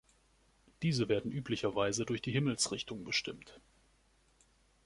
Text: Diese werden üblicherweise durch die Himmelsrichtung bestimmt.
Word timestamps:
Diese 0.81 1.09
werden 1.09 1.31
üblicherweise 1.31 2.05
durch 2.07 2.23
die 2.23 2.31
Himmelsrichtung 2.31 3.03
bestimmt. 3.03 3.59